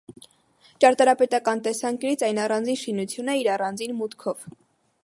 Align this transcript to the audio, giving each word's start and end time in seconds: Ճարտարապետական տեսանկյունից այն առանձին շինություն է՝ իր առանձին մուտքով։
Ճարտարապետական 0.85 1.61
տեսանկյունից 1.67 2.25
այն 2.29 2.41
առանձին 2.47 2.81
շինություն 2.87 3.31
է՝ 3.37 3.39
իր 3.45 3.53
առանձին 3.59 3.97
մուտքով։ 4.01 4.53